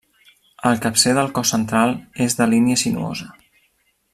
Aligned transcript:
El 0.69 0.79
capcer 0.85 1.13
del 1.17 1.29
cos 1.35 1.51
central 1.55 1.93
és 2.27 2.39
de 2.41 2.51
línia 2.55 2.81
sinuosa. 2.85 3.29